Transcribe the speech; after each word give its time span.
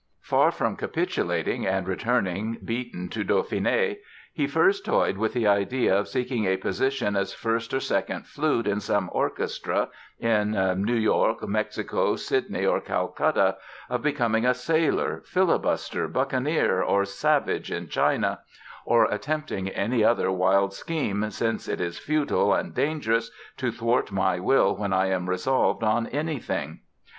Far 0.23 0.49
from 0.49 0.77
capitulating 0.77 1.67
and 1.67 1.87
returning, 1.87 2.57
beaten, 2.65 3.07
to 3.09 3.23
Dauphiné, 3.23 3.97
he 4.33 4.47
first 4.47 4.83
toyed 4.83 5.15
with 5.15 5.33
the 5.33 5.45
idea 5.45 5.95
of 5.95 6.07
seeking 6.07 6.45
a 6.47 6.57
position 6.57 7.15
as 7.15 7.35
first 7.35 7.71
or 7.71 7.79
second 7.79 8.25
flute 8.25 8.65
in 8.65 8.79
some 8.79 9.11
orchestra 9.13 9.89
"in 10.19 10.53
New 10.83 10.95
York, 10.95 11.47
Mexico, 11.47 12.15
Sydney 12.15 12.65
or 12.65 12.81
Calcutta, 12.81 13.57
of 13.91 14.01
becoming 14.01 14.43
a 14.43 14.55
sailor, 14.55 15.21
filibuster, 15.23 16.07
buccaneer 16.07 16.81
or 16.81 17.05
savage 17.05 17.71
in 17.71 17.87
China" 17.87 18.39
or 18.85 19.05
attempting 19.05 19.69
any 19.69 20.03
other 20.03 20.31
wild 20.31 20.73
scheme 20.73 21.29
since 21.29 21.67
"it 21.67 21.79
is 21.79 21.99
futile 21.99 22.55
and 22.55 22.73
dangerous 22.73 23.29
to 23.57 23.71
thwart 23.71 24.11
my 24.11 24.39
will 24.39 24.75
when 24.75 24.93
I 24.93 25.09
am 25.11 25.29
resolved 25.29 25.83
on 25.83 26.07
anything". 26.07 26.79